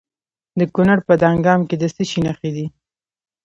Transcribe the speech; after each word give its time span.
د 0.59 0.61
کونړ 0.73 0.97
په 1.07 1.13
دانګام 1.21 1.61
کې 1.69 1.75
د 1.81 1.83
څه 1.95 2.03
شي 2.09 2.19
نښې 2.25 2.49
دي؟ 2.55 2.65